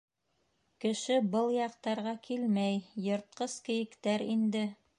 [0.85, 4.65] Кеше был яҡтарға килмәй, йыртҡыс-кейектәр инде...